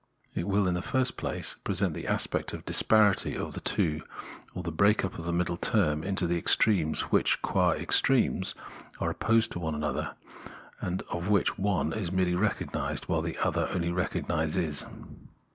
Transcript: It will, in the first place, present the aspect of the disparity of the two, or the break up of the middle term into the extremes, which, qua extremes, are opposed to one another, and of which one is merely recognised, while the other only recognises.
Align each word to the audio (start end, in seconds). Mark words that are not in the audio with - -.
It 0.33 0.47
will, 0.47 0.67
in 0.67 0.73
the 0.73 0.81
first 0.81 1.15
place, 1.15 1.57
present 1.63 1.93
the 1.93 2.07
aspect 2.07 2.53
of 2.53 2.61
the 2.61 2.65
disparity 2.65 3.35
of 3.37 3.53
the 3.53 3.59
two, 3.59 4.01
or 4.55 4.63
the 4.63 4.71
break 4.71 5.05
up 5.05 5.19
of 5.19 5.25
the 5.25 5.31
middle 5.31 5.57
term 5.57 6.03
into 6.03 6.25
the 6.25 6.39
extremes, 6.39 7.11
which, 7.11 7.39
qua 7.43 7.73
extremes, 7.73 8.55
are 8.99 9.11
opposed 9.11 9.51
to 9.51 9.59
one 9.59 9.75
another, 9.75 10.15
and 10.81 11.03
of 11.11 11.29
which 11.29 11.59
one 11.59 11.93
is 11.93 12.11
merely 12.11 12.33
recognised, 12.33 13.05
while 13.05 13.21
the 13.21 13.37
other 13.45 13.69
only 13.71 13.91
recognises. 13.91 14.85